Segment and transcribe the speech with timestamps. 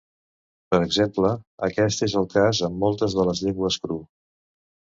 [0.73, 1.33] Per exemple,
[1.69, 4.01] aquest és el cas amb moltes de les llengües Kru.